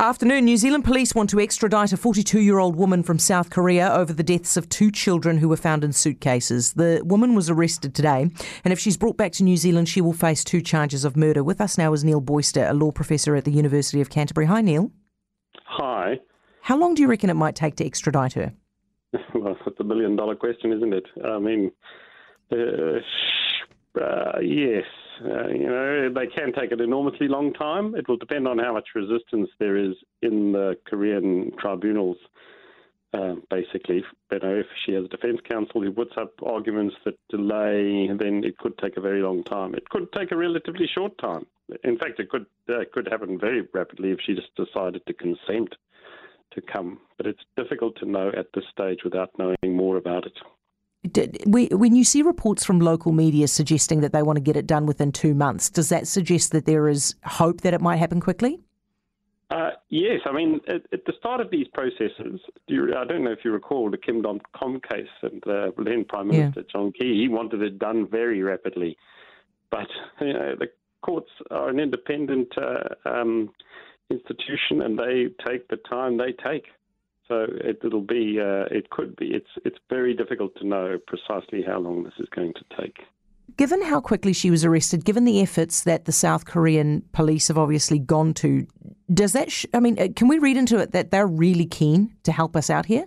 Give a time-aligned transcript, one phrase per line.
[0.00, 0.46] Afternoon.
[0.46, 4.14] New Zealand police want to extradite a 42 year old woman from South Korea over
[4.14, 6.72] the deaths of two children who were found in suitcases.
[6.72, 8.30] The woman was arrested today,
[8.64, 11.44] and if she's brought back to New Zealand, she will face two charges of murder.
[11.44, 14.46] With us now is Neil Boister, a law professor at the University of Canterbury.
[14.46, 14.90] Hi, Neil.
[15.64, 16.18] Hi.
[16.62, 18.54] How long do you reckon it might take to extradite her?
[19.34, 21.04] Well, that's a million dollar question, isn't it?
[21.26, 21.72] I mean,
[22.50, 23.00] uh,
[24.00, 24.84] uh, yes,
[25.24, 27.94] uh, you know, they can take an enormously long time.
[27.94, 32.16] It will depend on how much resistance there is in the Korean tribunals.
[33.12, 37.18] Uh, basically, you know, if she has a defence counsel who puts up arguments that
[37.28, 39.74] delay, then it could take a very long time.
[39.74, 41.44] It could take a relatively short time.
[41.82, 45.74] In fact, it could uh, could happen very rapidly if she just decided to consent
[46.52, 47.00] to come.
[47.16, 50.38] But it's difficult to know at this stage without knowing more about it.
[51.46, 54.84] When you see reports from local media suggesting that they want to get it done
[54.84, 58.60] within two months, does that suggest that there is hope that it might happen quickly?
[59.50, 63.32] Uh, yes, I mean, at, at, the start of these processes, you, I don't know
[63.32, 66.66] if you recall the Kim Dong Com case and the then Prime Minister yeah.
[66.72, 68.96] John Key, he wanted it done very rapidly.
[69.70, 69.88] But
[70.20, 70.68] you know, the
[71.02, 73.50] courts are an independent uh, um,
[74.10, 76.66] institution and they take the time they take.
[77.30, 79.26] So it, will be, uh, it could be.
[79.26, 82.96] It's it's very difficult to know precisely how long this is going to take.
[83.56, 87.56] Given how quickly she was arrested, given the efforts that the South Korean police have
[87.56, 88.66] obviously gone to,
[89.14, 89.52] does that?
[89.52, 92.56] Sh- I mean, uh, can we read into it that they're really keen to help
[92.56, 93.06] us out here?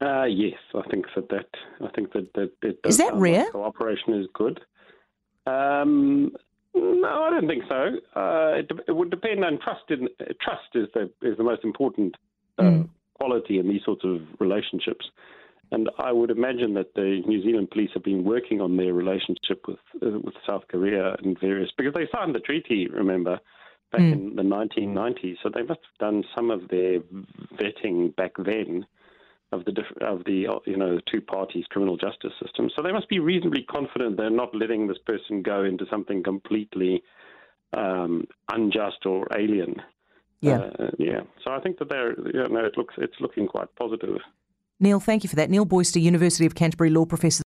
[0.00, 1.50] Uh, yes, I think that that
[1.84, 3.44] I think that that, that is that rare.
[3.44, 4.60] Like cooperation is good.
[5.46, 6.32] Um,
[6.74, 7.96] no, I don't think so.
[8.18, 9.82] Uh, it, it, would depend on trust.
[9.90, 10.08] In,
[10.40, 12.14] trust is the is the most important
[12.58, 12.88] uh, mm
[13.22, 15.06] quality in these sorts of relationships.
[15.70, 19.66] And I would imagine that the New Zealand police have been working on their relationship
[19.66, 22.88] with uh, with South Korea and various because they signed the treaty.
[22.88, 23.40] Remember,
[23.90, 24.12] back mm.
[24.12, 27.00] in the 1990s, so they must have done some of their
[27.58, 28.84] vetting back then
[29.52, 29.72] of the
[30.06, 32.68] of the you know two parties criminal justice system.
[32.76, 37.02] So they must be reasonably confident they're not letting this person go into something completely
[37.72, 39.76] um, unjust or alien.
[40.42, 41.20] Yeah, uh, yeah.
[41.44, 44.18] So I think that they're, you know, it looks it's looking quite positive.
[44.80, 45.48] Neil, thank you for that.
[45.48, 47.40] Neil Boister, University of Canterbury Law Professor.